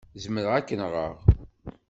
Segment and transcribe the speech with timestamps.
[0.23, 1.13] Zemreɣ ad k-nɣeɣ.